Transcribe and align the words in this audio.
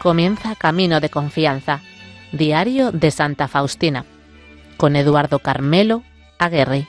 comienza 0.00 0.56
Camino 0.56 0.98
de 1.00 1.10
Confianza, 1.10 1.82
Diario 2.32 2.90
de 2.90 3.10
Santa 3.10 3.48
Faustina, 3.48 4.06
con 4.78 4.96
Eduardo 4.96 5.40
Carmelo 5.40 6.02
Aguerri. 6.38 6.86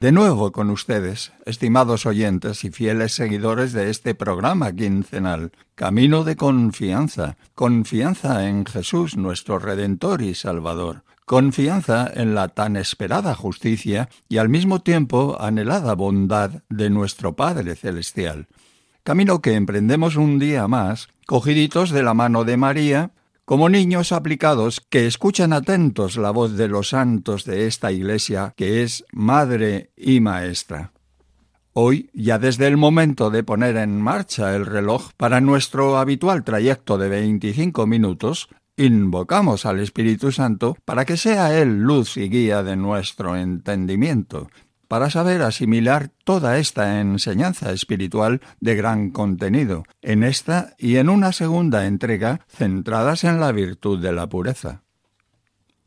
De 0.00 0.12
nuevo 0.12 0.52
con 0.52 0.70
ustedes, 0.70 1.32
estimados 1.44 2.06
oyentes 2.06 2.62
y 2.62 2.70
fieles 2.70 3.14
seguidores 3.14 3.72
de 3.72 3.90
este 3.90 4.14
programa 4.14 4.72
quincenal, 4.72 5.50
Camino 5.74 6.22
de 6.22 6.36
Confianza, 6.36 7.36
confianza 7.56 8.48
en 8.48 8.64
Jesús 8.64 9.16
nuestro 9.16 9.58
Redentor 9.58 10.22
y 10.22 10.36
Salvador, 10.36 11.02
confianza 11.24 12.08
en 12.14 12.36
la 12.36 12.46
tan 12.46 12.76
esperada 12.76 13.34
justicia 13.34 14.08
y 14.28 14.36
al 14.36 14.48
mismo 14.48 14.82
tiempo 14.82 15.36
anhelada 15.40 15.96
bondad 15.96 16.62
de 16.68 16.90
nuestro 16.90 17.34
Padre 17.34 17.74
Celestial. 17.74 18.46
Camino 19.02 19.42
que 19.42 19.54
emprendemos 19.54 20.14
un 20.14 20.38
día 20.38 20.68
más, 20.68 21.08
cogiditos 21.26 21.90
de 21.90 22.04
la 22.04 22.14
mano 22.14 22.44
de 22.44 22.56
María, 22.56 23.10
como 23.48 23.70
niños 23.70 24.12
aplicados 24.12 24.82
que 24.90 25.06
escuchan 25.06 25.54
atentos 25.54 26.18
la 26.18 26.32
voz 26.32 26.58
de 26.58 26.68
los 26.68 26.90
santos 26.90 27.46
de 27.46 27.66
esta 27.66 27.90
Iglesia 27.90 28.52
que 28.54 28.82
es 28.82 29.06
Madre 29.10 29.90
y 29.96 30.20
Maestra. 30.20 30.92
Hoy, 31.72 32.10
ya 32.12 32.38
desde 32.38 32.66
el 32.66 32.76
momento 32.76 33.30
de 33.30 33.44
poner 33.44 33.78
en 33.78 34.02
marcha 34.02 34.54
el 34.54 34.66
reloj 34.66 35.12
para 35.16 35.40
nuestro 35.40 35.96
habitual 35.96 36.44
trayecto 36.44 36.98
de 36.98 37.08
25 37.08 37.86
minutos, 37.86 38.50
invocamos 38.76 39.64
al 39.64 39.80
Espíritu 39.80 40.30
Santo 40.30 40.76
para 40.84 41.06
que 41.06 41.16
sea 41.16 41.58
Él 41.58 41.78
luz 41.78 42.18
y 42.18 42.28
guía 42.28 42.62
de 42.62 42.76
nuestro 42.76 43.34
entendimiento, 43.34 44.50
para 44.88 45.10
saber 45.10 45.42
asimilar 45.42 46.10
toda 46.24 46.58
esta 46.58 47.00
enseñanza 47.00 47.72
espiritual 47.72 48.40
de 48.60 48.74
gran 48.74 49.10
contenido, 49.10 49.84
en 50.02 50.24
esta 50.24 50.74
y 50.78 50.96
en 50.96 51.10
una 51.10 51.32
segunda 51.32 51.86
entrega 51.86 52.40
centradas 52.48 53.24
en 53.24 53.38
la 53.38 53.52
virtud 53.52 54.00
de 54.02 54.12
la 54.12 54.26
pureza. 54.28 54.82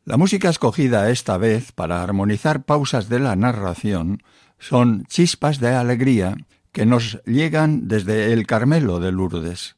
La 0.04 0.16
música 0.16 0.48
escogida 0.48 1.10
esta 1.10 1.36
vez 1.36 1.72
para 1.72 2.02
armonizar 2.02 2.64
pausas 2.64 3.08
de 3.08 3.20
la 3.20 3.36
narración 3.36 4.22
son 4.58 5.04
chispas 5.06 5.60
de 5.60 5.74
alegría 5.74 6.36
que 6.72 6.86
nos 6.86 7.22
llegan 7.24 7.88
desde 7.88 8.32
el 8.32 8.46
Carmelo 8.46 8.98
de 8.98 9.12
Lourdes. 9.12 9.76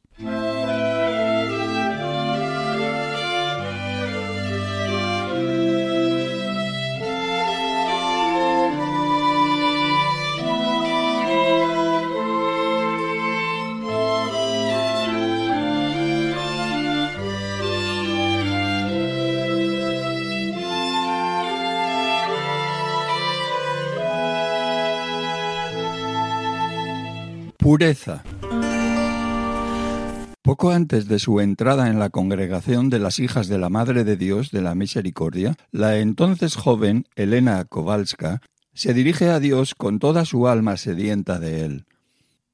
Pureza. 27.75 28.23
Poco 30.41 30.71
antes 30.71 31.09
de 31.09 31.19
su 31.19 31.41
entrada 31.41 31.89
en 31.89 31.99
la 31.99 32.09
congregación 32.09 32.89
de 32.89 32.99
las 32.99 33.19
hijas 33.19 33.49
de 33.49 33.57
la 33.57 33.67
Madre 33.67 34.05
de 34.05 34.15
Dios 34.15 34.51
de 34.51 34.61
la 34.61 34.75
Misericordia, 34.75 35.57
la 35.73 35.97
entonces 35.97 36.55
joven 36.55 37.05
Elena 37.17 37.65
Kowalska 37.65 38.39
se 38.73 38.93
dirige 38.93 39.29
a 39.29 39.41
Dios 39.41 39.75
con 39.75 39.99
toda 39.99 40.23
su 40.23 40.47
alma 40.47 40.77
sedienta 40.77 41.37
de 41.37 41.65
él. 41.65 41.85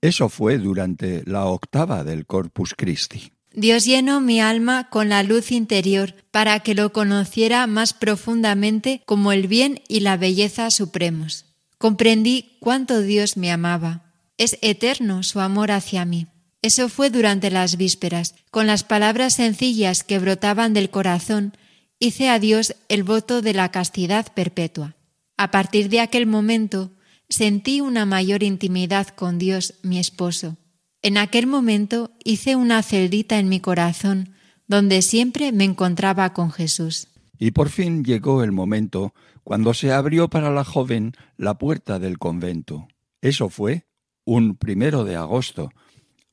Eso 0.02 0.28
fue 0.28 0.58
durante 0.58 1.22
la 1.28 1.46
octava 1.46 2.04
del 2.04 2.26
Corpus 2.26 2.74
Christi. 2.76 3.32
Dios 3.54 3.86
llenó 3.86 4.22
mi 4.22 4.42
alma 4.42 4.90
con 4.90 5.10
la 5.10 5.22
luz 5.22 5.52
interior 5.52 6.16
para 6.32 6.62
que 6.62 6.74
lo 6.74 6.94
conociera 6.94 7.68
más 7.68 7.94
profundamente 7.94 9.04
como 9.06 9.32
el 9.32 9.46
bien 9.46 9.82
y 9.88 10.00
la 10.00 10.18
belleza 10.18 10.72
supremos. 10.72 11.46
Comprendí 11.78 12.58
cuánto 12.60 13.04
Dios 13.04 13.38
me 13.38 13.52
amaba 13.52 14.11
es 14.42 14.58
eterno 14.64 15.22
su 15.22 15.40
amor 15.40 15.70
hacia 15.70 16.04
mí. 16.04 16.26
Eso 16.64 16.90
fue 16.90 17.12
durante 17.12 17.52
las 17.52 17.78
vísperas. 17.78 18.34
Con 18.50 18.66
las 18.66 18.84
palabras 18.84 19.36
sencillas 19.36 20.04
que 20.04 20.18
brotaban 20.18 20.74
del 20.74 20.90
corazón, 20.90 21.54
hice 22.00 22.28
a 22.28 22.40
Dios 22.40 22.76
el 22.90 23.04
voto 23.04 23.44
de 23.44 23.54
la 23.54 23.70
castidad 23.70 24.34
perpetua. 24.34 24.96
A 25.38 25.52
partir 25.52 25.90
de 25.90 26.00
aquel 26.00 26.26
momento, 26.26 26.90
sentí 27.30 27.82
una 27.82 28.08
mayor 28.08 28.42
intimidad 28.42 29.10
con 29.10 29.38
Dios, 29.38 29.76
mi 29.84 30.00
esposo. 30.00 30.58
En 31.04 31.20
aquel 31.20 31.46
momento 31.46 32.10
hice 32.24 32.56
una 32.56 32.82
celdita 32.82 33.38
en 33.38 33.48
mi 33.48 33.60
corazón, 33.60 34.34
donde 34.68 35.04
siempre 35.04 35.52
me 35.52 35.66
encontraba 35.66 36.34
con 36.34 36.52
Jesús. 36.52 37.10
Y 37.38 37.52
por 37.52 37.70
fin 37.70 38.04
llegó 38.04 38.44
el 38.44 38.52
momento 38.52 39.14
cuando 39.44 39.76
se 39.76 39.92
abrió 39.92 40.30
para 40.30 40.50
la 40.50 40.64
joven 40.64 41.14
la 41.38 41.60
puerta 41.60 42.00
del 42.00 42.18
convento. 42.18 42.88
Eso 43.22 43.50
fue 43.50 43.86
un 44.26 44.56
primero 44.56 45.04
de 45.04 45.16
agosto, 45.16 45.72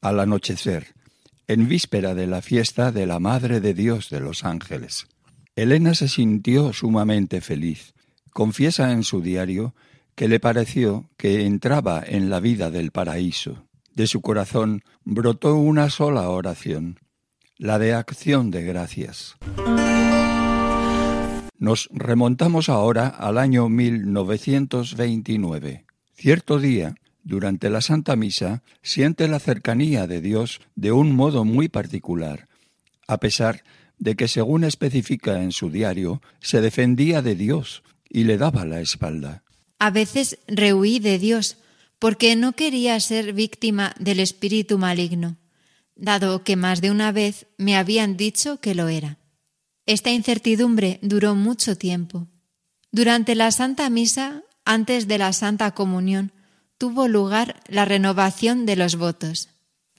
al 0.01 0.21
anochecer, 0.21 0.95
en 1.47 1.69
víspera 1.69 2.15
de 2.15 2.27
la 2.27 2.43
fiesta 2.43 2.93
de 2.93 3.07
la 3.07 3.19
Madre 3.19 3.61
de 3.61 3.75
Dios 3.75 4.11
de 4.11 4.21
los 4.21 4.45
Ángeles. 4.45 5.07
Elena 5.57 5.95
se 5.95 6.09
sintió 6.09 6.73
sumamente 6.73 7.41
feliz. 7.41 7.95
Confiesa 8.33 8.93
en 8.93 9.03
su 9.03 9.23
diario 9.23 9.75
que 10.15 10.29
le 10.29 10.41
pareció 10.41 11.09
que 11.17 11.47
entraba 11.47 12.03
en 12.07 12.31
la 12.31 12.41
vida 12.41 12.71
del 12.71 12.93
paraíso. 12.93 13.67
De 13.95 14.07
su 14.07 14.21
corazón 14.21 14.83
brotó 15.05 15.57
una 15.57 15.91
sola 15.91 16.29
oración, 16.29 17.01
la 17.57 17.79
de 17.79 17.95
acción 17.95 18.51
de 18.51 18.63
gracias. 18.63 19.37
Nos 21.59 21.89
remontamos 21.93 22.69
ahora 22.69 23.09
al 23.09 23.39
año 23.39 23.69
1929. 23.69 25.85
Cierto 26.15 26.61
día, 26.61 26.95
durante 27.23 27.71
la 27.71 27.81
Santa 27.81 28.17
Misa 28.17 28.63
siente 28.83 29.29
la 29.29 29.39
cercanía 29.39 30.07
de 30.07 30.21
Dios 30.21 30.61
de 30.75 30.93
un 30.93 31.15
modo 31.15 31.45
muy 31.45 31.69
particular, 31.69 32.49
a 33.07 33.19
pesar 33.19 33.65
de 33.99 34.17
que, 34.17 34.29
según 34.29 34.65
especifica 34.65 35.43
en 35.43 35.53
su 35.53 35.71
diario, 35.71 36.23
se 36.41 36.61
defendía 36.61 37.23
de 37.23 37.35
Dios 37.35 37.83
y 38.09 38.25
le 38.25 38.39
daba 38.39 38.65
la 38.65 38.81
espalda. 38.81 39.43
A 39.79 39.91
veces 39.91 40.39
rehuí 40.47 40.99
de 40.99 41.19
Dios 41.19 41.59
porque 41.99 42.37
no 42.37 42.53
quería 42.53 42.99
ser 43.01 43.33
víctima 43.33 43.95
del 43.99 44.21
espíritu 44.21 44.79
maligno, 44.79 45.37
dado 45.97 46.45
que 46.45 46.57
más 46.57 46.81
de 46.81 46.91
una 46.91 47.13
vez 47.13 47.47
me 47.57 47.77
habían 47.77 48.17
dicho 48.17 48.61
que 48.61 48.75
lo 48.75 48.89
era. 48.89 49.19
Esta 49.87 50.11
incertidumbre 50.11 50.99
duró 51.03 51.35
mucho 51.35 51.77
tiempo. 51.77 52.29
Durante 52.93 53.35
la 53.35 53.51
Santa 53.51 53.91
Misa, 53.91 54.43
antes 54.65 55.09
de 55.09 55.19
la 55.19 55.33
Santa 55.33 55.73
Comunión, 55.73 56.33
tuvo 56.79 57.09
lugar 57.09 57.61
la 57.69 57.85
renovación 57.85 58.65
de 58.65 58.77
los 58.77 58.97
votos. 58.97 59.51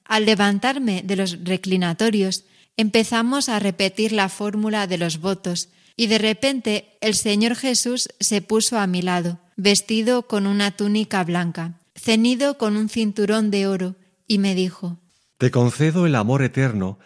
Al 0.06 0.26
levantarme 0.26 1.04
de 1.04 1.18
los 1.18 1.44
reclinatorios, 1.44 2.46
empezamos 2.78 3.50
a 3.50 3.60
repetir 3.60 4.14
la 4.14 4.30
fórmula 4.30 4.88
de 4.88 4.98
los 4.98 5.20
votos 5.20 5.70
y 5.96 6.08
de 6.08 6.18
repente 6.18 6.98
el 7.02 7.14
Señor 7.14 7.56
Jesús 7.56 8.08
se 8.20 8.42
puso 8.42 8.80
a 8.80 8.88
mi 8.88 9.02
lado, 9.02 9.40
vestido 9.58 10.28
con 10.28 10.48
una 10.48 10.72
túnica 10.72 11.24
blanca, 11.26 11.74
ceñido 11.94 12.58
con 12.58 12.78
un 12.78 12.88
cinturón 12.88 13.52
de 13.52 13.68
oro, 13.68 13.96
y 14.26 14.38
me 14.38 14.56
dijo, 14.56 14.98
Te 15.38 15.52
concedo 15.52 16.06
el 16.06 16.16
amor 16.16 16.42
eterno 16.42 17.00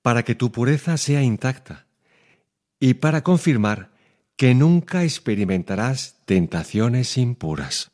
para 0.00 0.24
que 0.24 0.36
tu 0.36 0.52
pureza 0.52 0.96
sea 0.96 1.22
intacta 1.22 1.86
y 2.78 2.94
para 2.94 3.24
confirmar 3.24 3.90
que 4.36 4.54
nunca 4.54 5.02
experimentarás 5.02 6.16
tentaciones 6.26 7.16
impuras. 7.18 7.90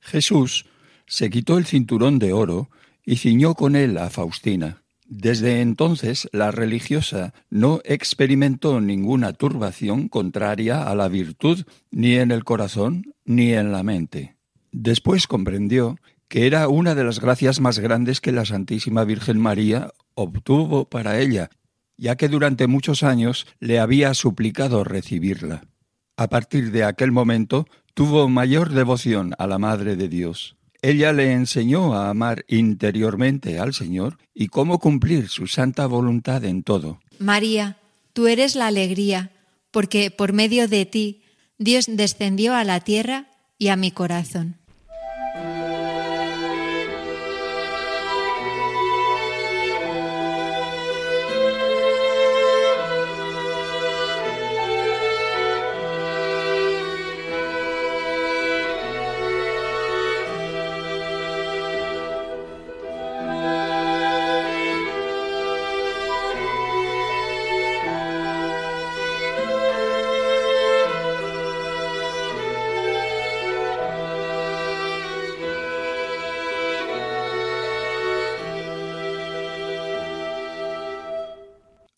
Jesús 0.00 0.64
se 1.10 1.28
quitó 1.28 1.58
el 1.58 1.66
cinturón 1.66 2.20
de 2.20 2.32
oro 2.32 2.70
y 3.04 3.16
ciñó 3.16 3.54
con 3.54 3.74
él 3.74 3.98
a 3.98 4.10
Faustina. 4.10 4.84
Desde 5.06 5.60
entonces 5.60 6.28
la 6.32 6.52
religiosa 6.52 7.34
no 7.50 7.80
experimentó 7.84 8.80
ninguna 8.80 9.32
turbación 9.32 10.08
contraria 10.08 10.84
a 10.84 10.94
la 10.94 11.08
virtud 11.08 11.64
ni 11.90 12.14
en 12.14 12.30
el 12.30 12.44
corazón 12.44 13.12
ni 13.24 13.52
en 13.52 13.72
la 13.72 13.82
mente. 13.82 14.36
Después 14.70 15.26
comprendió 15.26 15.98
que 16.28 16.46
era 16.46 16.68
una 16.68 16.94
de 16.94 17.02
las 17.02 17.18
gracias 17.18 17.58
más 17.58 17.80
grandes 17.80 18.20
que 18.20 18.30
la 18.30 18.44
Santísima 18.44 19.02
Virgen 19.02 19.40
María 19.40 19.90
obtuvo 20.14 20.88
para 20.88 21.18
ella, 21.18 21.50
ya 21.96 22.14
que 22.14 22.28
durante 22.28 22.68
muchos 22.68 23.02
años 23.02 23.48
le 23.58 23.80
había 23.80 24.14
suplicado 24.14 24.84
recibirla. 24.84 25.64
A 26.16 26.28
partir 26.28 26.70
de 26.70 26.84
aquel 26.84 27.10
momento 27.10 27.66
tuvo 27.94 28.28
mayor 28.28 28.70
devoción 28.70 29.34
a 29.38 29.48
la 29.48 29.58
Madre 29.58 29.96
de 29.96 30.08
Dios. 30.08 30.56
Ella 30.82 31.12
le 31.12 31.32
enseñó 31.32 31.94
a 31.94 32.08
amar 32.08 32.44
interiormente 32.48 33.58
al 33.58 33.74
Señor 33.74 34.18
y 34.34 34.48
cómo 34.48 34.78
cumplir 34.78 35.28
su 35.28 35.46
santa 35.46 35.86
voluntad 35.86 36.44
en 36.44 36.62
todo. 36.62 37.00
María, 37.18 37.76
tú 38.12 38.26
eres 38.26 38.54
la 38.54 38.68
alegría, 38.68 39.30
porque 39.70 40.10
por 40.10 40.32
medio 40.32 40.68
de 40.68 40.86
ti 40.86 41.22
Dios 41.58 41.86
descendió 41.88 42.54
a 42.54 42.64
la 42.64 42.80
tierra 42.80 43.26
y 43.58 43.68
a 43.68 43.76
mi 43.76 43.90
corazón. 43.90 44.59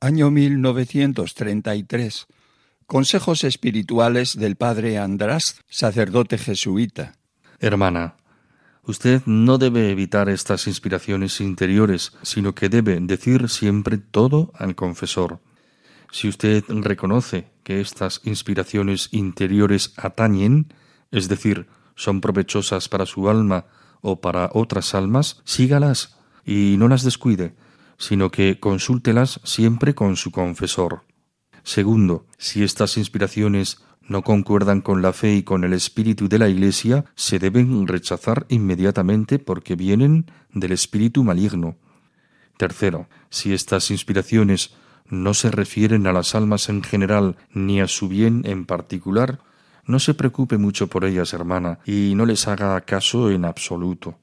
Año 0.02 0.32
1933. 0.32 2.26
Consejos 2.88 3.44
espirituales 3.44 4.36
del 4.36 4.56
padre 4.56 4.98
András, 4.98 5.60
sacerdote 5.68 6.38
jesuita. 6.38 7.12
Hermana, 7.60 8.16
usted 8.82 9.22
no 9.26 9.58
debe 9.58 9.92
evitar 9.92 10.28
estas 10.28 10.66
inspiraciones 10.66 11.40
interiores, 11.40 12.14
sino 12.22 12.52
que 12.52 12.68
debe 12.68 12.98
decir 12.98 13.48
siempre 13.48 13.96
todo 13.96 14.50
al 14.56 14.74
confesor. 14.74 15.38
Si 16.10 16.26
usted 16.26 16.64
reconoce 16.66 17.52
que 17.62 17.80
estas 17.80 18.22
inspiraciones 18.24 19.08
interiores 19.12 19.92
atañen, 19.96 20.74
es 21.12 21.28
decir, 21.28 21.68
son 21.94 22.20
provechosas 22.20 22.88
para 22.88 23.06
su 23.06 23.30
alma 23.30 23.66
o 24.00 24.20
para 24.20 24.50
otras 24.52 24.96
almas, 24.96 25.40
sígalas 25.44 26.16
y 26.44 26.74
no 26.76 26.88
las 26.88 27.04
descuide, 27.04 27.54
sino 28.02 28.32
que 28.32 28.58
consúltelas 28.58 29.40
siempre 29.44 29.94
con 29.94 30.16
su 30.16 30.32
confesor. 30.32 31.04
Segundo, 31.62 32.26
si 32.36 32.64
estas 32.64 32.96
inspiraciones 32.96 33.80
no 34.08 34.22
concuerdan 34.22 34.80
con 34.80 35.02
la 35.02 35.12
fe 35.12 35.36
y 35.36 35.44
con 35.44 35.62
el 35.62 35.72
espíritu 35.72 36.28
de 36.28 36.40
la 36.40 36.48
Iglesia, 36.48 37.04
se 37.14 37.38
deben 37.38 37.86
rechazar 37.86 38.44
inmediatamente 38.48 39.38
porque 39.38 39.76
vienen 39.76 40.26
del 40.52 40.72
espíritu 40.72 41.22
maligno. 41.22 41.76
Tercero, 42.56 43.06
si 43.30 43.54
estas 43.54 43.92
inspiraciones 43.92 44.74
no 45.08 45.32
se 45.32 45.52
refieren 45.52 46.08
a 46.08 46.12
las 46.12 46.34
almas 46.34 46.68
en 46.70 46.82
general 46.82 47.36
ni 47.52 47.80
a 47.80 47.86
su 47.86 48.08
bien 48.08 48.42
en 48.46 48.66
particular, 48.66 49.38
no 49.86 50.00
se 50.00 50.14
preocupe 50.14 50.58
mucho 50.58 50.88
por 50.88 51.04
ellas, 51.04 51.34
hermana, 51.34 51.78
y 51.86 52.14
no 52.16 52.26
les 52.26 52.48
haga 52.48 52.80
caso 52.80 53.30
en 53.30 53.44
absoluto. 53.44 54.18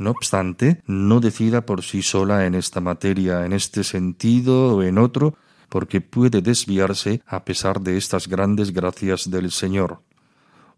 No 0.00 0.12
obstante, 0.12 0.80
no 0.86 1.20
decida 1.20 1.66
por 1.66 1.82
sí 1.82 2.00
sola 2.00 2.46
en 2.46 2.54
esta 2.54 2.80
materia, 2.80 3.44
en 3.44 3.52
este 3.52 3.84
sentido 3.84 4.76
o 4.76 4.82
en 4.82 4.96
otro, 4.96 5.36
porque 5.68 6.00
puede 6.00 6.40
desviarse 6.40 7.20
a 7.26 7.44
pesar 7.44 7.82
de 7.82 7.98
estas 7.98 8.26
grandes 8.26 8.72
gracias 8.72 9.30
del 9.30 9.50
Señor. 9.50 10.00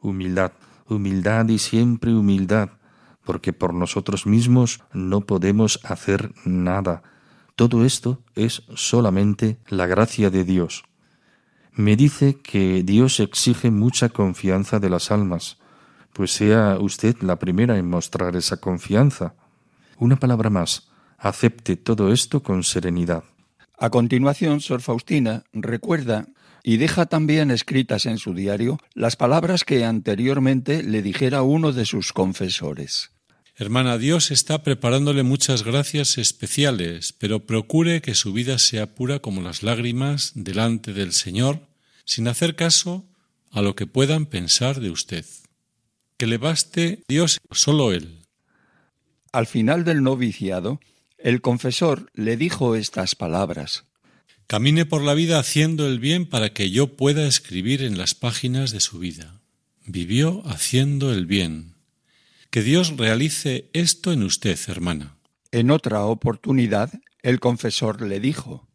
Humildad, 0.01 0.51
humildad 0.89 1.49
y 1.51 1.61
siempre 1.61 2.13
humildad, 2.13 2.71
porque 3.23 3.53
por 3.53 3.75
nosotros 3.75 4.27
mismos 4.27 4.83
no 4.93 5.21
podemos 5.21 5.79
hacer 5.85 6.33
nada. 6.45 7.05
Todo 7.55 7.85
esto 7.85 8.25
es 8.35 8.65
solamente 8.75 9.57
la 9.69 9.87
gracia 9.87 10.31
de 10.31 10.43
Dios. 10.43 10.83
Me 11.75 11.95
dice 11.95 12.41
que 12.43 12.83
Dios 12.83 13.21
exige 13.21 13.71
mucha 13.71 14.09
confianza 14.09 14.81
de 14.81 14.91
las 14.91 15.13
almas, 15.13 15.62
pues 16.13 16.33
sea 16.33 16.79
usted 16.81 17.17
la 17.23 17.39
primera 17.39 17.79
en 17.79 17.89
mostrar 17.89 18.37
esa 18.37 18.59
confianza. 18.59 19.35
Una 19.99 20.17
palabra 20.17 20.51
más, 20.51 20.89
acepte 21.19 21.77
todo 21.77 22.13
esto 22.13 22.43
con 22.43 22.65
serenidad. 22.65 23.25
A 23.79 23.91
continuación, 23.91 24.61
Sor 24.61 24.83
Faustina 24.83 25.45
recuerda 25.53 26.27
y 26.63 26.77
deja 26.77 27.07
también 27.07 27.51
escritas 27.51 28.07
en 28.07 28.19
su 28.19 28.35
diario 28.35 28.79
las 28.95 29.17
palabras 29.17 29.65
que 29.65 29.85
anteriormente 29.85 30.83
le 30.83 31.03
dijera 31.03 31.43
uno 31.43 31.73
de 31.73 31.85
sus 31.85 32.13
confesores. 32.13 33.11
Hermana, 33.57 33.99
Dios 33.99 34.31
está 34.31 34.63
preparándole 34.63 35.23
muchas 35.25 35.63
gracias 35.63 36.17
especiales, 36.19 37.13
pero 37.13 37.47
procure 37.47 38.01
que 38.01 38.15
su 38.15 38.33
vida 38.33 38.59
sea 38.59 38.95
pura 38.95 39.19
como 39.19 39.43
las 39.43 39.63
lágrimas 39.63 40.33
delante 40.35 40.93
del 40.93 41.13
Señor, 41.13 41.61
sin 42.05 42.29
hacer 42.29 42.57
caso 42.57 43.05
a 43.51 43.61
lo 43.61 43.77
que 43.77 43.87
puedan 43.87 44.27
pensar 44.27 44.81
de 44.81 44.91
usted 44.91 45.27
que 46.23 46.29
le 46.29 46.39
baste 46.39 47.03
Dios 47.09 47.41
solo 47.51 47.93
Él. 47.93 48.21
Al 49.33 49.49
final 49.49 49.83
del 49.83 50.05
noviciado, 50.05 50.79
el 51.19 51.41
confesor 51.41 52.13
le 52.15 52.37
dijo 52.37 52.77
estas 52.77 53.17
palabras. 53.17 53.87
Camine 54.47 54.87
por 54.87 55.03
la 55.03 55.15
vida 55.15 55.41
haciendo 55.41 55.85
el 55.89 55.99
bien 55.99 56.27
para 56.27 56.53
que 56.53 56.71
yo 56.71 56.97
pueda 56.97 57.27
escribir 57.27 57.83
en 57.83 57.99
las 57.99 58.15
páginas 58.15 58.71
de 58.71 58.79
su 58.79 59.01
vida. 59.01 59.41
Vivió 59.85 60.45
haciendo 60.47 61.13
el 61.13 61.27
bien. 61.27 61.75
Que 62.51 62.63
Dios 62.63 62.97
realice 62.97 63.69
esto 63.73 64.13
en 64.13 64.23
usted, 64.23 64.57
hermana. 64.69 65.17
En 65.51 65.73
otra 65.73 66.05
oportunidad, 66.05 66.93
el 67.25 67.41
confesor 67.41 68.01
le 68.01 68.21
dijo, 68.21 68.69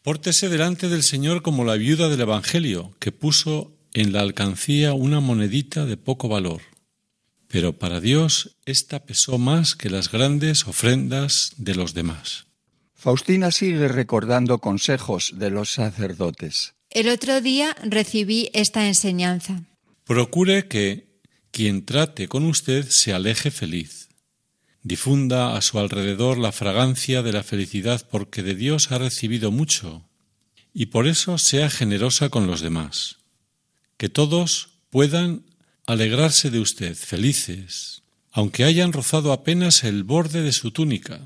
Pórtese 0.00 0.48
delante 0.48 0.88
del 0.88 1.02
Señor 1.02 1.42
como 1.42 1.66
la 1.66 1.74
viuda 1.74 2.08
del 2.08 2.22
Evangelio, 2.22 2.96
que 2.98 3.12
puso 3.12 3.76
en 3.92 4.14
la 4.14 4.20
alcancía 4.22 4.94
una 4.94 5.20
monedita 5.20 5.84
de 5.84 5.98
poco 5.98 6.30
valor 6.30 6.62
pero 7.54 7.78
para 7.78 8.00
Dios 8.00 8.56
esta 8.66 9.06
pesó 9.06 9.38
más 9.38 9.76
que 9.76 9.88
las 9.88 10.10
grandes 10.10 10.66
ofrendas 10.66 11.52
de 11.56 11.76
los 11.76 11.94
demás. 11.94 12.46
Faustina 12.96 13.52
sigue 13.52 13.86
recordando 13.86 14.58
consejos 14.58 15.34
de 15.36 15.50
los 15.50 15.70
sacerdotes. 15.70 16.74
El 16.90 17.08
otro 17.08 17.40
día 17.40 17.76
recibí 17.84 18.50
esta 18.54 18.88
enseñanza. 18.88 19.62
Procure 20.02 20.66
que 20.66 21.20
quien 21.52 21.84
trate 21.84 22.26
con 22.26 22.44
usted 22.44 22.88
se 22.88 23.12
aleje 23.12 23.52
feliz. 23.52 24.08
Difunda 24.82 25.56
a 25.56 25.62
su 25.62 25.78
alrededor 25.78 26.38
la 26.38 26.50
fragancia 26.50 27.22
de 27.22 27.32
la 27.32 27.44
felicidad 27.44 28.04
porque 28.10 28.42
de 28.42 28.56
Dios 28.56 28.90
ha 28.90 28.98
recibido 28.98 29.52
mucho 29.52 30.08
y 30.72 30.86
por 30.86 31.06
eso 31.06 31.38
sea 31.38 31.70
generosa 31.70 32.30
con 32.30 32.48
los 32.48 32.62
demás. 32.62 33.18
Que 33.96 34.08
todos 34.08 34.70
puedan 34.90 35.44
alegrarse 35.86 36.50
de 36.50 36.60
usted, 36.60 36.94
felices, 36.94 38.02
aunque 38.32 38.64
hayan 38.64 38.92
rozado 38.92 39.32
apenas 39.32 39.84
el 39.84 40.04
borde 40.04 40.42
de 40.42 40.52
su 40.52 40.70
túnica. 40.70 41.20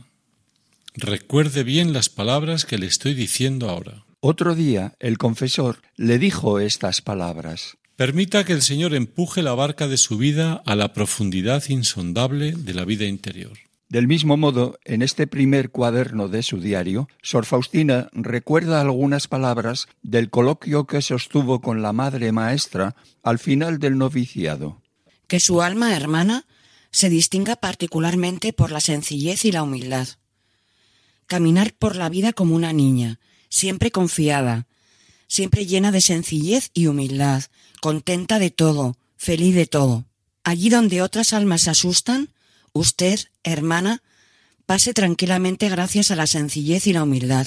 Recuerde 0.95 1.63
bien 1.63 1.93
las 1.93 2.09
palabras 2.09 2.65
que 2.65 2.79
le 2.79 2.87
estoy 2.87 3.15
diciendo 3.15 3.71
ahora. 3.71 4.05
Otro 4.21 4.55
día 4.55 4.95
el 4.99 5.17
confesor 5.17 5.81
le 5.97 6.19
dijo 6.19 6.59
estas 6.59 7.01
palabras. 7.01 7.77
Permita 7.95 8.45
que 8.45 8.53
el 8.53 8.63
Señor 8.63 8.95
empuje 8.95 9.43
la 9.43 9.55
barca 9.55 9.89
de 9.89 9.97
su 9.97 10.19
vida 10.19 10.63
a 10.67 10.75
la 10.77 10.93
profundidad 10.93 11.65
insondable 11.69 12.53
de 12.53 12.75
la 12.75 12.85
vida 12.85 13.07
interior. 13.07 13.59
Del 13.89 14.07
mismo 14.07 14.37
modo, 14.37 14.79
en 14.85 15.01
este 15.01 15.27
primer 15.27 15.71
cuaderno 15.71 16.29
de 16.29 16.43
su 16.43 16.61
diario, 16.61 17.09
Sor 17.23 17.47
Faustina 17.47 18.11
recuerda 18.13 18.83
algunas 18.83 19.29
palabras 19.29 19.89
del 20.03 20.29
coloquio 20.29 20.87
que 20.87 21.01
sostuvo 21.01 21.63
con 21.63 21.81
la 21.81 21.95
Madre 21.95 22.31
Maestra 22.31 22.97
al 23.23 23.39
final 23.39 23.79
del 23.79 23.97
noviciado. 23.97 24.83
Que 25.27 25.41
su 25.41 25.63
alma 25.63 25.97
hermana 25.97 26.45
se 26.91 27.09
distinga 27.09 27.57
particularmente 27.57 28.53
por 28.53 28.73
la 28.73 28.81
sencillez 28.81 29.47
y 29.47 29.53
la 29.53 29.63
humildad. 29.63 30.07
Caminar 31.27 31.73
por 31.73 31.97
la 31.97 32.11
vida 32.11 32.35
como 32.35 32.55
una 32.55 32.75
niña, 32.75 33.21
siempre 33.49 33.91
confiada, 33.91 34.67
siempre 35.29 35.65
llena 35.65 35.93
de 35.93 36.03
sencillez 36.03 36.71
y 36.75 36.89
humildad, 36.89 37.45
contenta 37.81 38.39
de 38.39 38.51
todo, 38.51 38.99
feliz 39.17 39.55
de 39.55 39.67
todo. 39.67 40.05
Allí 40.45 40.69
donde 40.69 41.01
otras 41.01 41.33
almas 41.33 41.63
se 41.63 41.71
asustan, 41.71 42.31
Usted, 42.73 43.19
hermana, 43.43 44.03
pase 44.67 44.95
tranquilamente 44.95 45.69
gracias 45.69 46.11
a 46.11 46.17
la 46.17 46.27
sencillez 46.27 46.87
y 46.87 46.93
la 46.93 47.03
humildad. 47.03 47.47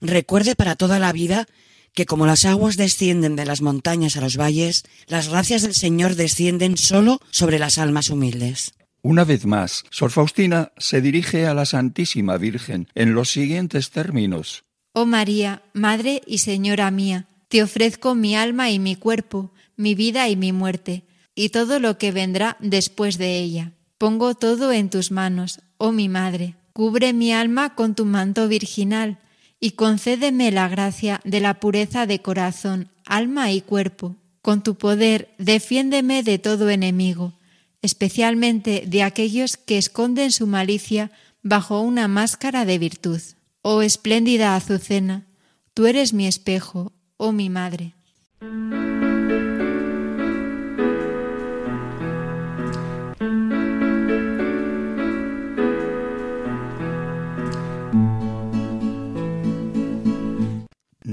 Recuerde 0.00 0.54
para 0.54 0.76
toda 0.76 0.98
la 0.98 1.12
vida 1.12 1.46
que 1.92 2.06
como 2.06 2.26
las 2.26 2.44
aguas 2.44 2.76
descienden 2.76 3.36
de 3.36 3.46
las 3.46 3.62
montañas 3.62 4.16
a 4.16 4.20
los 4.20 4.36
valles, 4.36 4.84
las 5.06 5.28
gracias 5.28 5.62
del 5.62 5.74
Señor 5.74 6.16
descienden 6.16 6.76
solo 6.76 7.20
sobre 7.30 7.58
las 7.58 7.78
almas 7.78 8.10
humildes. 8.10 8.72
Una 9.00 9.24
vez 9.24 9.46
más, 9.46 9.84
Sor 9.90 10.10
Faustina 10.10 10.72
se 10.78 11.00
dirige 11.00 11.46
a 11.46 11.54
la 11.54 11.66
Santísima 11.66 12.36
Virgen 12.38 12.88
en 12.94 13.14
los 13.14 13.30
siguientes 13.30 13.90
términos. 13.90 14.64
Oh 14.92 15.06
María, 15.06 15.62
Madre 15.72 16.22
y 16.26 16.38
Señora 16.38 16.90
mía, 16.90 17.28
te 17.48 17.62
ofrezco 17.62 18.14
mi 18.14 18.34
alma 18.34 18.70
y 18.70 18.78
mi 18.78 18.96
cuerpo, 18.96 19.52
mi 19.76 19.94
vida 19.94 20.28
y 20.28 20.36
mi 20.36 20.52
muerte, 20.52 21.04
y 21.34 21.50
todo 21.50 21.80
lo 21.80 21.98
que 21.98 22.12
vendrá 22.12 22.56
después 22.60 23.18
de 23.18 23.38
ella 23.38 23.72
pongo 24.04 24.34
todo 24.34 24.70
en 24.70 24.90
tus 24.90 25.10
manos, 25.10 25.60
oh 25.78 25.90
mi 25.90 26.10
madre. 26.10 26.56
Cubre 26.74 27.14
mi 27.14 27.32
alma 27.32 27.74
con 27.74 27.94
tu 27.94 28.04
manto 28.04 28.48
virginal 28.48 29.18
y 29.60 29.70
concédeme 29.70 30.50
la 30.50 30.68
gracia 30.68 31.22
de 31.24 31.40
la 31.40 31.58
pureza 31.58 32.04
de 32.04 32.20
corazón, 32.20 32.90
alma 33.06 33.50
y 33.52 33.62
cuerpo. 33.62 34.16
Con 34.42 34.62
tu 34.62 34.74
poder 34.74 35.34
defiéndeme 35.38 36.22
de 36.22 36.38
todo 36.38 36.68
enemigo, 36.68 37.32
especialmente 37.80 38.84
de 38.86 39.02
aquellos 39.02 39.56
que 39.56 39.78
esconden 39.78 40.32
su 40.32 40.46
malicia 40.46 41.10
bajo 41.42 41.80
una 41.80 42.06
máscara 42.06 42.66
de 42.66 42.78
virtud. 42.78 43.22
Oh 43.62 43.80
espléndida 43.80 44.54
Azucena, 44.54 45.24
tú 45.72 45.86
eres 45.86 46.12
mi 46.12 46.26
espejo, 46.26 46.92
oh 47.16 47.32
mi 47.32 47.48
madre. 47.48 47.94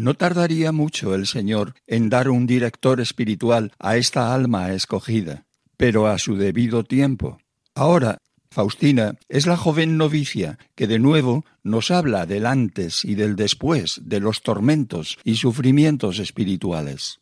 No 0.02 0.16
tardaría 0.16 0.72
mucho 0.72 1.14
el 1.14 1.28
Señor 1.28 1.76
en 1.86 2.10
dar 2.10 2.28
un 2.28 2.48
director 2.48 3.00
espiritual 3.00 3.72
a 3.78 3.98
esta 3.98 4.34
alma 4.34 4.74
escogida, 4.74 5.46
pero 5.78 6.08
a 6.08 6.18
su 6.18 6.38
debido 6.38 6.84
tiempo. 6.84 7.38
Ahora, 7.76 8.18
Faustina 8.50 9.14
es 9.30 9.46
la 9.46 9.58
joven 9.58 9.98
novicia 9.98 10.58
que 10.74 10.88
de 10.88 10.98
nuevo 10.98 11.46
nos 11.62 11.92
habla 11.92 12.26
del 12.26 12.48
antes 12.48 13.06
y 13.06 13.14
del 13.14 13.36
después 13.36 14.02
de 14.04 14.20
los 14.20 14.42
tormentos 14.42 15.20
y 15.24 15.36
sufrimientos 15.36 16.18
espirituales. 16.18 17.20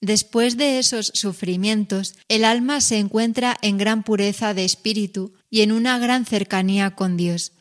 Después 0.00 0.56
de 0.56 0.78
esos 0.78 1.10
sufrimientos, 1.12 2.14
el 2.28 2.46
alma 2.46 2.80
se 2.80 2.98
encuentra 2.98 3.54
en 3.60 3.76
gran 3.76 4.02
pureza 4.02 4.54
de 4.54 4.64
espíritu 4.64 5.34
y 5.50 5.60
en 5.60 5.72
una 5.72 5.98
gran 5.98 6.24
cercanía 6.24 6.92
con 6.92 7.18
Dios 7.18 7.52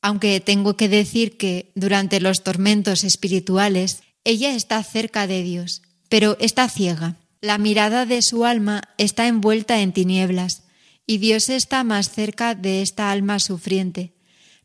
aunque 0.00 0.40
tengo 0.40 0.76
que 0.76 0.88
decir 0.88 1.36
que 1.36 1.72
durante 1.74 2.20
los 2.20 2.42
tormentos 2.42 3.04
espirituales 3.04 4.02
ella 4.24 4.54
está 4.54 4.82
cerca 4.82 5.26
de 5.26 5.42
Dios, 5.42 5.82
pero 6.08 6.36
está 6.40 6.68
ciega. 6.68 7.16
La 7.40 7.58
mirada 7.58 8.06
de 8.06 8.22
su 8.22 8.44
alma 8.44 8.82
está 8.98 9.26
envuelta 9.26 9.80
en 9.80 9.92
tinieblas 9.92 10.64
y 11.06 11.18
Dios 11.18 11.48
está 11.48 11.84
más 11.84 12.10
cerca 12.10 12.54
de 12.54 12.82
esta 12.82 13.10
alma 13.10 13.38
sufriente. 13.38 14.14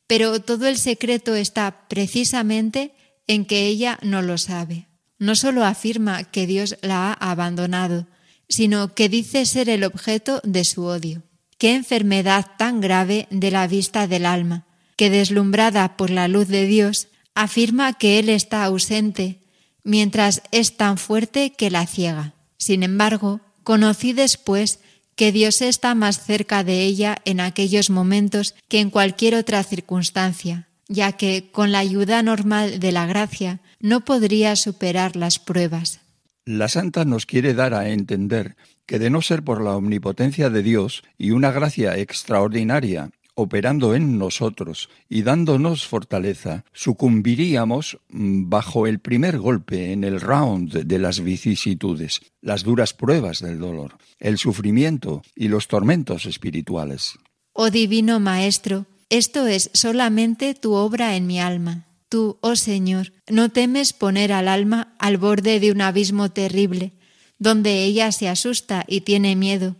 Pero 0.07 0.41
todo 0.41 0.67
el 0.67 0.77
secreto 0.77 1.35
está 1.35 1.87
precisamente 1.87 2.93
en 3.27 3.45
que 3.45 3.67
ella 3.67 3.99
no 4.01 4.21
lo 4.21 4.37
sabe. 4.37 4.87
No 5.17 5.35
solo 5.35 5.63
afirma 5.63 6.25
que 6.25 6.45
Dios 6.45 6.77
la 6.81 7.11
ha 7.11 7.31
abandonado, 7.31 8.07
sino 8.49 8.93
que 8.93 9.07
dice 9.07 9.45
ser 9.45 9.69
el 9.69 9.83
objeto 9.83 10.41
de 10.43 10.65
su 10.65 10.83
odio. 10.83 11.23
Qué 11.57 11.73
enfermedad 11.73 12.45
tan 12.57 12.81
grave 12.81 13.27
de 13.29 13.51
la 13.51 13.67
vista 13.67 14.07
del 14.07 14.25
alma 14.25 14.67
que 14.95 15.09
deslumbrada 15.09 15.97
por 15.97 16.09
la 16.09 16.27
luz 16.27 16.47
de 16.47 16.65
Dios, 16.65 17.07
afirma 17.35 17.93
que 17.93 18.19
Él 18.19 18.29
está 18.29 18.63
ausente, 18.63 19.39
mientras 19.83 20.41
es 20.51 20.77
tan 20.77 20.97
fuerte 20.97 21.51
que 21.51 21.71
la 21.71 21.85
ciega. 21.87 22.33
Sin 22.57 22.83
embargo, 22.83 23.41
conocí 23.63 24.13
después 24.13 24.79
que 25.15 25.31
Dios 25.31 25.61
está 25.61 25.95
más 25.95 26.23
cerca 26.23 26.63
de 26.63 26.83
ella 26.83 27.17
en 27.25 27.39
aquellos 27.39 27.89
momentos 27.89 28.55
que 28.67 28.79
en 28.79 28.89
cualquier 28.89 29.35
otra 29.35 29.63
circunstancia, 29.63 30.67
ya 30.87 31.11
que 31.13 31.49
con 31.51 31.71
la 31.71 31.79
ayuda 31.79 32.23
normal 32.23 32.79
de 32.79 32.91
la 32.91 33.05
gracia 33.05 33.59
no 33.79 34.05
podría 34.05 34.55
superar 34.55 35.15
las 35.15 35.39
pruebas. 35.39 35.99
La 36.45 36.67
santa 36.67 37.05
nos 37.05 37.25
quiere 37.25 37.53
dar 37.53 37.73
a 37.73 37.89
entender 37.89 38.55
que 38.85 38.99
de 38.99 39.09
no 39.09 39.21
ser 39.21 39.43
por 39.43 39.63
la 39.63 39.75
omnipotencia 39.75 40.49
de 40.49 40.61
Dios 40.61 41.03
y 41.17 41.31
una 41.31 41.51
gracia 41.51 41.97
extraordinaria 41.97 43.11
operando 43.35 43.95
en 43.95 44.17
nosotros 44.17 44.89
y 45.09 45.23
dándonos 45.23 45.85
fortaleza, 45.85 46.65
sucumbiríamos 46.73 47.97
mm, 48.09 48.49
bajo 48.49 48.87
el 48.87 48.99
primer 48.99 49.39
golpe 49.39 49.91
en 49.91 50.03
el 50.03 50.21
round 50.21 50.83
de 50.83 50.99
las 50.99 51.19
vicisitudes, 51.21 52.21
las 52.41 52.63
duras 52.63 52.93
pruebas 52.93 53.39
del 53.39 53.59
dolor, 53.59 53.97
el 54.19 54.37
sufrimiento 54.37 55.21
y 55.35 55.47
los 55.47 55.67
tormentos 55.67 56.25
espirituales. 56.25 57.17
Oh 57.53 57.69
Divino 57.69 58.19
Maestro, 58.19 58.85
esto 59.09 59.47
es 59.47 59.69
solamente 59.73 60.55
tu 60.55 60.73
obra 60.73 61.15
en 61.15 61.27
mi 61.27 61.39
alma. 61.39 61.85
Tú, 62.09 62.37
oh 62.41 62.55
Señor, 62.55 63.13
no 63.29 63.49
temes 63.49 63.93
poner 63.93 64.31
al 64.33 64.47
alma 64.47 64.95
al 64.99 65.17
borde 65.17 65.59
de 65.59 65.71
un 65.71 65.81
abismo 65.81 66.31
terrible, 66.31 66.93
donde 67.39 67.83
ella 67.83 68.11
se 68.11 68.29
asusta 68.29 68.85
y 68.87 69.01
tiene 69.01 69.35
miedo, 69.35 69.75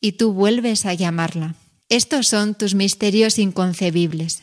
y 0.00 0.12
tú 0.12 0.32
vuelves 0.32 0.86
a 0.86 0.94
llamarla. 0.94 1.54
Estos 1.90 2.28
son 2.28 2.54
tus 2.54 2.74
misterios 2.74 3.38
inconcebibles. 3.38 4.42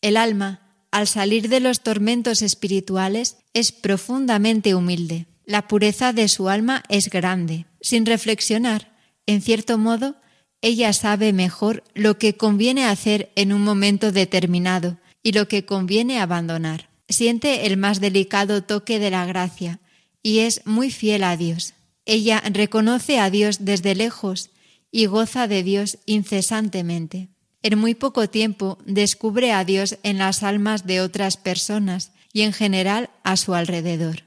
El 0.00 0.16
alma, 0.16 0.60
al 0.92 1.08
salir 1.08 1.48
de 1.48 1.58
los 1.58 1.80
tormentos 1.80 2.42
espirituales, 2.42 3.38
es 3.54 3.72
profundamente 3.72 4.76
humilde. 4.76 5.26
La 5.44 5.66
pureza 5.66 6.12
de 6.12 6.28
su 6.28 6.48
alma 6.48 6.84
es 6.88 7.10
grande. 7.10 7.66
Sin 7.80 8.06
reflexionar, 8.06 8.96
en 9.26 9.42
cierto 9.42 9.78
modo, 9.78 10.14
ella 10.62 10.92
sabe 10.92 11.32
mejor 11.32 11.82
lo 11.94 12.16
que 12.18 12.36
conviene 12.36 12.84
hacer 12.84 13.32
en 13.34 13.52
un 13.52 13.62
momento 13.62 14.12
determinado 14.12 14.96
y 15.24 15.32
lo 15.32 15.48
que 15.48 15.64
conviene 15.64 16.20
abandonar. 16.20 16.88
Siente 17.08 17.66
el 17.66 17.78
más 17.78 18.00
delicado 18.00 18.62
toque 18.62 19.00
de 19.00 19.10
la 19.10 19.26
gracia 19.26 19.80
y 20.22 20.40
es 20.40 20.62
muy 20.66 20.92
fiel 20.92 21.24
a 21.24 21.36
Dios. 21.36 21.74
Ella 22.06 22.40
reconoce 22.52 23.18
a 23.18 23.28
Dios 23.28 23.64
desde 23.64 23.96
lejos 23.96 24.50
y 24.90 25.06
goza 25.06 25.48
de 25.48 25.62
Dios 25.62 25.98
incesantemente. 26.06 27.28
En 27.62 27.78
muy 27.78 27.94
poco 27.94 28.28
tiempo 28.28 28.78
descubre 28.86 29.52
a 29.52 29.64
Dios 29.64 29.98
en 30.02 30.18
las 30.18 30.42
almas 30.42 30.86
de 30.86 31.00
otras 31.00 31.36
personas 31.36 32.12
y 32.32 32.42
en 32.42 32.52
general 32.52 33.10
a 33.24 33.36
su 33.36 33.54
alrededor. 33.54 34.24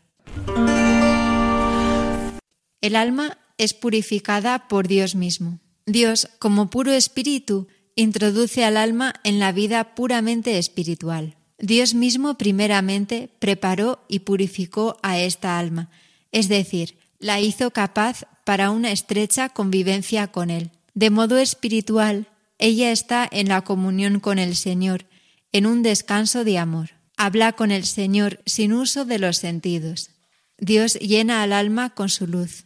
El 2.81 2.95
alma 2.95 3.37
es 3.57 3.73
purificada 3.73 4.67
por 4.67 4.87
Dios 4.87 5.15
mismo. 5.15 5.59
Dios, 5.85 6.29
como 6.39 6.69
puro 6.69 6.91
espíritu, 6.91 7.67
introduce 7.95 8.65
al 8.65 8.77
alma 8.77 9.13
en 9.23 9.39
la 9.39 9.51
vida 9.51 9.95
puramente 9.95 10.57
espiritual. 10.57 11.35
Dios 11.59 11.93
mismo 11.93 12.37
primeramente 12.37 13.29
preparó 13.39 14.03
y 14.07 14.19
purificó 14.19 14.97
a 15.03 15.19
esta 15.19 15.59
alma, 15.59 15.91
es 16.31 16.49
decir, 16.49 16.97
la 17.19 17.39
hizo 17.39 17.69
capaz 17.69 18.25
para 18.43 18.71
una 18.71 18.91
estrecha 18.91 19.49
convivencia 19.49 20.27
con 20.27 20.49
Él. 20.49 20.71
De 20.93 21.09
modo 21.09 21.37
espiritual, 21.37 22.27
ella 22.57 22.91
está 22.91 23.27
en 23.31 23.49
la 23.49 23.61
comunión 23.61 24.19
con 24.19 24.39
el 24.39 24.55
Señor, 24.55 25.05
en 25.51 25.65
un 25.65 25.83
descanso 25.83 26.43
de 26.43 26.57
amor. 26.57 26.91
Habla 27.17 27.53
con 27.53 27.71
el 27.71 27.85
Señor 27.85 28.39
sin 28.45 28.73
uso 28.73 29.05
de 29.05 29.19
los 29.19 29.37
sentidos. 29.37 30.11
Dios 30.57 30.95
llena 30.95 31.43
al 31.43 31.53
alma 31.53 31.89
con 31.91 32.09
su 32.09 32.27
luz. 32.27 32.65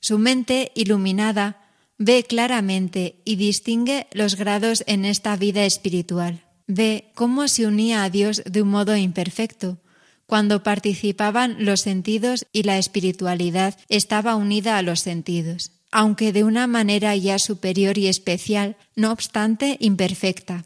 Su 0.00 0.18
mente 0.18 0.72
iluminada 0.74 1.64
ve 1.98 2.24
claramente 2.24 3.22
y 3.24 3.36
distingue 3.36 4.06
los 4.12 4.36
grados 4.36 4.84
en 4.86 5.04
esta 5.04 5.36
vida 5.36 5.64
espiritual. 5.64 6.44
Ve 6.66 7.10
cómo 7.14 7.48
se 7.48 7.66
unía 7.66 8.04
a 8.04 8.10
Dios 8.10 8.42
de 8.44 8.62
un 8.62 8.68
modo 8.68 8.96
imperfecto, 8.96 9.78
cuando 10.26 10.62
participaban 10.62 11.56
los 11.64 11.80
sentidos 11.80 12.46
y 12.52 12.62
la 12.62 12.78
espiritualidad 12.78 13.76
estaba 13.88 14.36
unida 14.36 14.78
a 14.78 14.82
los 14.82 15.00
sentidos, 15.00 15.72
aunque 15.90 16.32
de 16.32 16.44
una 16.44 16.66
manera 16.66 17.14
ya 17.16 17.38
superior 17.38 17.98
y 17.98 18.08
especial, 18.08 18.76
no 18.96 19.12
obstante 19.12 19.76
imperfecta. 19.80 20.64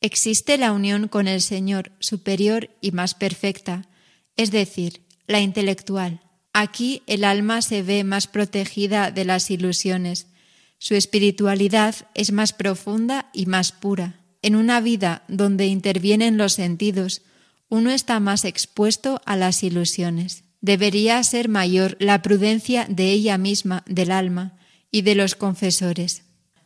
Existe 0.00 0.58
la 0.58 0.72
unión 0.72 1.06
con 1.06 1.28
el 1.28 1.40
Señor 1.40 1.92
superior 2.00 2.70
y 2.80 2.90
más 2.90 3.14
perfecta, 3.14 3.88
es 4.36 4.50
decir, 4.50 5.02
la 5.28 5.40
intelectual. 5.40 6.20
Aquí 6.52 7.02
el 7.06 7.24
alma 7.24 7.62
se 7.62 7.82
ve 7.82 8.04
más 8.04 8.26
protegida 8.26 9.10
de 9.10 9.24
las 9.24 9.50
ilusiones. 9.50 10.26
Su 10.78 10.94
espiritualidad 10.96 11.94
es 12.14 12.32
más 12.32 12.52
profunda 12.52 13.30
y 13.32 13.46
más 13.46 13.70
pura. 13.70 14.21
En 14.42 14.56
una 14.56 14.80
vida 14.80 15.22
donde 15.28 15.66
intervienen 15.66 16.36
los 16.36 16.54
sentidos, 16.54 17.22
uno 17.68 17.90
está 17.90 18.20
más 18.20 18.44
expuesto 18.44 19.22
a 19.24 19.36
las 19.36 19.62
ilusiones. 19.62 20.44
Debería 20.60 21.22
ser 21.22 21.48
mayor 21.48 21.96
la 21.98 22.20
prudencia 22.22 22.86
de 22.88 23.10
ella 23.10 23.38
misma, 23.38 23.82
del 23.86 24.10
alma, 24.10 24.58
y 24.90 25.02
de 25.02 25.14
los 25.14 25.34
confesores. 25.34 26.24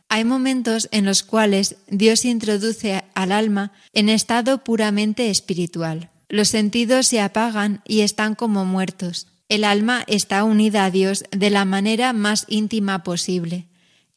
Hay 0.09 0.23
momentos 0.23 0.87
en 0.91 1.05
los 1.05 1.23
cuales 1.23 1.77
Dios 1.87 2.25
introduce 2.25 3.03
al 3.13 3.31
alma 3.31 3.71
en 3.93 4.09
estado 4.09 4.63
puramente 4.63 5.29
espiritual. 5.29 6.11
Los 6.29 6.49
sentidos 6.49 7.07
se 7.07 7.21
apagan 7.21 7.81
y 7.85 8.01
están 8.01 8.35
como 8.35 8.65
muertos. 8.65 9.27
El 9.49 9.63
alma 9.63 10.03
está 10.07 10.43
unida 10.43 10.85
a 10.85 10.91
Dios 10.91 11.23
de 11.31 11.49
la 11.49 11.65
manera 11.65 12.13
más 12.13 12.45
íntima 12.49 13.03
posible. 13.03 13.67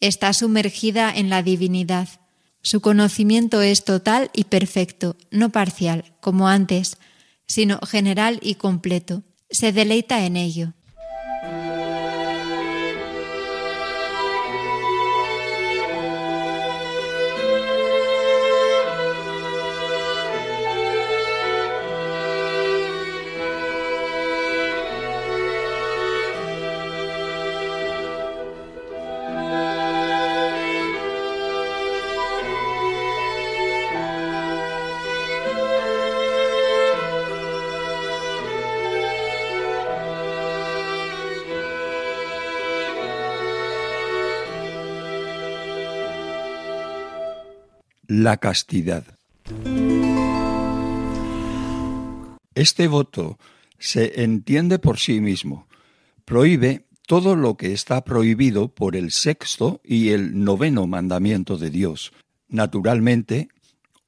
Está 0.01 0.33
sumergida 0.33 1.13
en 1.15 1.29
la 1.29 1.43
divinidad. 1.43 2.09
Su 2.63 2.81
conocimiento 2.81 3.63
es 3.63 3.85
total 3.85 4.31
y 4.35 4.45
perfecto, 4.45 5.17
no 5.31 5.51
parcial, 5.51 6.05
como 6.21 6.49
antes, 6.49 6.99
sino 7.47 7.79
general 7.87 8.39
y 8.43 8.57
completo. 8.57 9.23
Se 9.51 9.73
deleita 9.73 10.25
en 10.25 10.37
ello. 10.37 10.75
La 48.31 48.37
castidad. 48.37 49.05
Este 52.55 52.87
voto 52.87 53.41
se 53.77 54.23
entiende 54.23 54.79
por 54.79 55.01
sí 55.01 55.21
mismo. 55.21 55.67
Prohíbe 56.25 56.87
todo 57.09 57.35
lo 57.35 57.57
que 57.57 57.73
está 57.73 58.05
prohibido 58.05 58.69
por 58.73 58.95
el 58.95 59.11
sexto 59.11 59.81
y 59.83 60.11
el 60.11 60.45
noveno 60.45 60.87
mandamiento 60.87 61.59
de 61.59 61.71
Dios. 61.71 62.13
Naturalmente, 62.49 63.49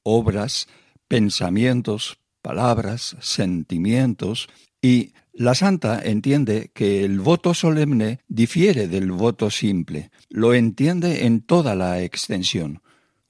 obras, 0.03 0.67
pensamientos, 1.09 2.17
palabras, 2.41 3.17
sentimientos, 3.19 4.47
y 4.81 5.11
la 5.33 5.53
santa 5.53 6.01
entiende 6.01 6.71
que 6.73 7.03
el 7.03 7.19
voto 7.19 7.53
solemne 7.53 8.19
difiere 8.29 8.87
del 8.87 9.11
voto 9.11 9.49
simple, 9.49 10.11
lo 10.29 10.53
entiende 10.53 11.25
en 11.25 11.41
toda 11.41 11.75
la 11.75 12.01
extensión. 12.01 12.82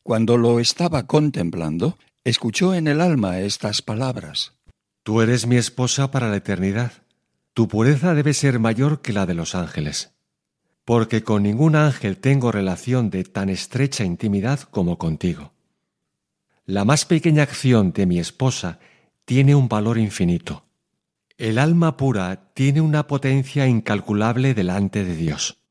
Cuando 0.04 0.38
lo 0.38 0.60
estaba 0.60 1.08
contemplando, 1.08 1.98
escuchó 2.26 2.74
en 2.74 2.88
el 2.88 3.00
alma 3.00 3.40
estas 3.40 3.82
palabras. 3.82 4.54
Tú 5.02 5.22
eres 5.22 5.48
mi 5.48 5.56
esposa 5.56 6.12
para 6.12 6.28
la 6.30 6.36
eternidad. 6.36 6.92
Tu 7.54 7.70
pureza 7.70 8.14
debe 8.14 8.34
ser 8.34 8.60
mayor 8.60 9.02
que 9.02 9.14
la 9.14 9.26
de 9.26 9.34
los 9.34 9.56
ángeles, 9.56 10.12
porque 10.84 11.24
con 11.24 11.44
ningún 11.44 11.78
ángel 11.78 12.18
tengo 12.18 12.52
relación 12.52 13.10
de 13.12 13.24
tan 13.24 13.48
estrecha 13.48 14.04
intimidad 14.04 14.60
como 14.60 14.98
contigo. 14.98 15.54
La 16.66 16.84
más 16.84 17.06
pequeña 17.06 17.44
acción 17.44 17.94
de 17.94 18.06
mi 18.06 18.20
esposa 18.20 18.80
tiene 19.24 19.56
un 19.56 19.70
valor 19.70 19.98
infinito. 19.98 20.66
El 21.38 21.58
alma 21.58 21.96
pura 21.96 22.52
tiene 22.54 22.82
una 22.82 23.08
potencia 23.08 23.68
incalculable 23.68 24.54
delante 24.54 25.06
de 25.06 25.16
Dios. 25.16 25.63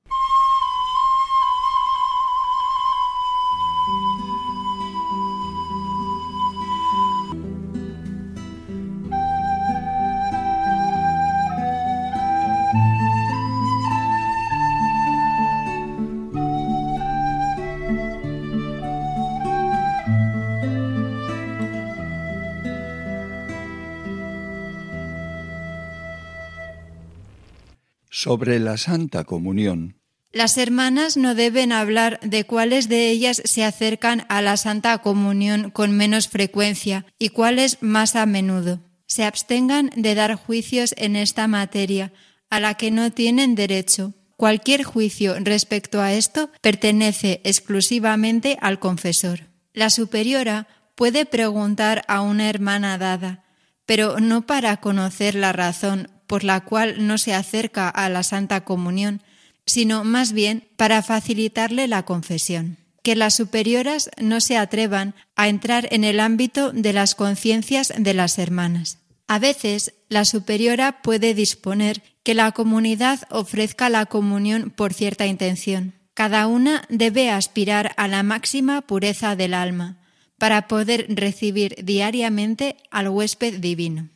Sobre 28.22 28.61
la 28.61 28.76
Santa 28.76 29.24
Comunión. 29.24 29.96
Las 30.30 30.56
hermanas 30.56 31.16
no 31.16 31.35
deben 31.35 31.72
hablar 31.72 32.20
de 32.22 32.44
cuáles 32.44 32.88
de 32.88 33.11
ellas 33.11 33.42
se 33.44 33.64
acercan 33.64 34.26
a 34.28 34.40
la 34.42 34.56
Santa 34.56 34.96
Comunión 34.98 35.72
con 35.72 35.90
menos 35.90 36.28
frecuencia 36.28 37.04
y 37.18 37.30
cuáles 37.30 37.78
más 37.82 38.14
a 38.14 38.24
menudo. 38.24 38.80
Se 39.06 39.24
abstengan 39.24 39.90
de 39.96 40.14
dar 40.14 40.37
juicios 40.37 40.94
en 40.96 41.16
esta 41.16 41.48
materia, 41.48 42.12
a 42.48 42.61
la 42.61 42.74
que 42.74 42.92
no 42.92 43.11
tienen 43.11 43.56
derecho. 43.56 44.14
Cualquier 44.37 44.85
juicio 44.85 45.35
respecto 45.40 46.00
a 46.00 46.12
esto 46.12 46.48
pertenece 46.61 47.40
exclusivamente 47.42 48.56
al 48.61 48.78
confesor. 48.78 49.48
La 49.72 49.90
superiora 49.90 50.68
puede 50.94 51.26
preguntar 51.26 52.04
a 52.06 52.20
una 52.20 52.48
hermana 52.48 52.98
dada, 52.98 53.44
pero 53.85 54.20
no 54.20 54.46
para 54.46 54.76
conocer 54.76 55.35
la 55.35 55.52
razón 55.52 56.08
por 56.33 56.45
la 56.45 56.61
cual 56.64 57.07
no 57.07 57.18
se 57.18 57.35
acerca 57.35 57.90
a 57.90 58.09
la 58.09 58.23
Santa 58.23 58.64
Comunión, 58.64 59.21
sino 59.66 60.03
más 60.03 60.33
bien 60.33 60.66
para 60.79 61.03
facilitarle 61.03 61.88
la 61.88 62.05
confesión. 62.07 62.79
Que 63.03 63.16
las 63.16 63.35
superioras 63.35 64.11
no 64.18 64.40
se 64.40 64.57
atrevan 64.57 65.14
a 65.37 65.49
entrar 65.49 65.88
en 65.90 66.05
el 66.05 66.21
ámbito 66.21 66.73
de 66.73 66.95
las 66.95 67.14
conciencias 67.14 67.92
de 67.95 68.14
las 68.14 68.38
hermanas. 68.38 68.97
A 69.29 69.38
veces, 69.38 69.92
la 70.09 70.25
superiora 70.25 71.03
puede 71.03 71.35
disponer 71.35 72.03
que 72.23 72.33
la 72.33 72.51
comunidad 72.53 73.21
ofrezca 73.29 73.90
la 73.90 74.07
comunión 74.07 74.71
por 74.75 74.95
cierta 74.95 75.27
intención. 75.27 75.92
Cada 76.14 76.47
una 76.47 76.87
debe 76.88 77.29
aspirar 77.29 77.92
a 77.99 78.09
la 78.09 78.23
máxima 78.23 78.81
pureza 78.81 79.37
del 79.37 79.53
alma 79.53 79.99
para 80.38 80.66
poder 80.66 81.05
recibir 81.11 81.77
diariamente 81.85 82.79
al 82.90 83.11
huésped 83.11 83.61
divino. 83.61 84.09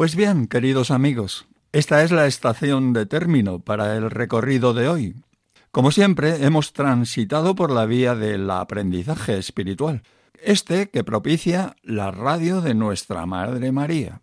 Pues 0.00 0.16
bien, 0.16 0.46
queridos 0.46 0.90
amigos, 0.90 1.46
esta 1.72 2.02
es 2.02 2.10
la 2.10 2.26
estación 2.26 2.94
de 2.94 3.04
término 3.04 3.58
para 3.58 3.98
el 3.98 4.10
recorrido 4.10 4.72
de 4.72 4.88
hoy. 4.88 5.14
Como 5.72 5.90
siempre, 5.90 6.42
hemos 6.42 6.72
transitado 6.72 7.54
por 7.54 7.70
la 7.70 7.84
vía 7.84 8.14
del 8.14 8.50
aprendizaje 8.50 9.36
espiritual, 9.36 10.02
este 10.42 10.88
que 10.88 11.04
propicia 11.04 11.76
la 11.82 12.12
radio 12.12 12.62
de 12.62 12.72
nuestra 12.72 13.26
Madre 13.26 13.72
María. 13.72 14.22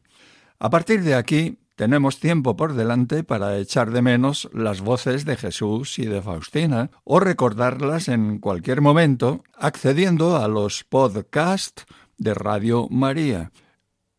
A 0.57 0.71
partir 0.71 1.03
de 1.03 1.13
aquí, 1.13 1.59
tenemos 1.75 2.19
tiempo 2.19 2.55
por 2.55 2.73
delante 2.73 3.23
para 3.23 3.55
echar 3.59 3.91
de 3.91 4.01
menos 4.01 4.49
las 4.53 4.81
voces 4.81 5.25
de 5.25 5.37
Jesús 5.37 5.99
y 5.99 6.05
de 6.05 6.23
Faustina 6.23 6.89
o 7.03 7.19
recordarlas 7.19 8.07
en 8.07 8.39
cualquier 8.39 8.81
momento 8.81 9.43
accediendo 9.55 10.37
a 10.37 10.47
los 10.47 10.83
podcasts 10.85 11.85
de 12.17 12.33
Radio 12.33 12.87
María. 12.89 13.51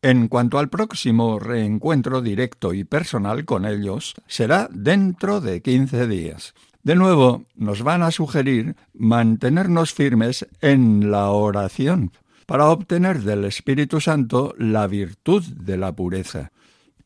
En 0.01 0.29
cuanto 0.29 0.59
al 0.59 0.69
próximo 0.69 1.39
reencuentro 1.39 2.21
directo 2.21 2.73
y 2.73 2.85
personal 2.85 3.43
con 3.43 3.65
ellos, 3.65 4.15
será 4.27 4.69
dentro 4.71 5.41
de 5.41 5.61
15 5.61 6.07
días. 6.07 6.53
De 6.83 6.95
nuevo, 6.95 7.43
nos 7.55 7.83
van 7.83 8.03
a 8.03 8.11
sugerir 8.11 8.77
mantenernos 8.93 9.93
firmes 9.93 10.47
en 10.61 11.11
la 11.11 11.31
oración 11.31 12.13
para 12.45 12.69
obtener 12.69 13.23
del 13.23 13.43
Espíritu 13.43 13.99
Santo 13.99 14.55
la 14.57 14.87
virtud 14.87 15.43
de 15.43 15.75
la 15.75 15.91
pureza 15.91 16.51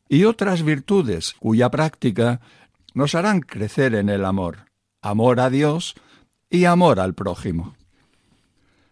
y 0.08 0.24
otras 0.24 0.62
virtudes 0.62 1.34
cuya 1.40 1.70
práctica 1.70 2.40
nos 2.94 3.16
harán 3.16 3.40
crecer 3.40 3.96
en 3.96 4.08
el 4.08 4.24
amor, 4.24 4.66
amor 5.02 5.40
a 5.40 5.50
Dios 5.50 5.96
y 6.48 6.66
amor 6.66 7.00
al 7.00 7.14
prójimo. 7.14 7.74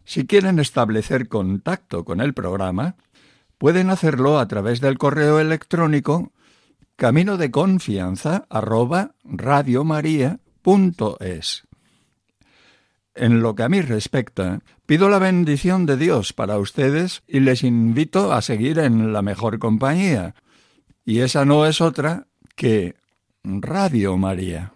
Si 0.04 0.26
quieren 0.26 0.58
establecer 0.58 1.28
contacto 1.28 2.04
con 2.04 2.20
el 2.20 2.34
programa, 2.34 2.96
pueden 3.62 3.90
hacerlo 3.90 4.40
a 4.40 4.48
través 4.48 4.80
del 4.80 4.98
correo 4.98 5.38
electrónico 5.38 6.32
camino 6.96 7.36
de 7.36 7.52
confianza 7.52 8.44
En 13.14 13.40
lo 13.40 13.54
que 13.54 13.62
a 13.62 13.68
mí 13.68 13.80
respecta, 13.80 14.58
pido 14.84 15.08
la 15.08 15.20
bendición 15.20 15.86
de 15.86 15.96
Dios 15.96 16.32
para 16.32 16.58
ustedes 16.58 17.22
y 17.28 17.38
les 17.38 17.62
invito 17.62 18.32
a 18.32 18.42
seguir 18.42 18.80
en 18.80 19.12
la 19.12 19.22
mejor 19.22 19.60
compañía, 19.60 20.34
y 21.04 21.20
esa 21.20 21.44
no 21.44 21.64
es 21.64 21.80
otra 21.80 22.26
que 22.56 22.96
Radio 23.44 24.16
María. 24.16 24.72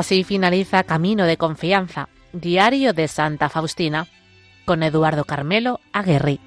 Así 0.00 0.24
finaliza 0.24 0.84
Camino 0.84 1.26
de 1.26 1.36
Confianza, 1.36 2.08
Diario 2.32 2.94
de 2.94 3.06
Santa 3.06 3.50
Faustina 3.50 4.06
con 4.64 4.82
Eduardo 4.82 5.26
Carmelo 5.26 5.78
Aguerri. 5.92 6.40